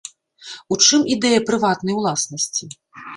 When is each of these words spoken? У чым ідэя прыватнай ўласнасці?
У 0.75 0.77
чым 0.85 1.03
ідэя 1.15 1.43
прыватнай 1.49 1.95
ўласнасці? 1.99 2.65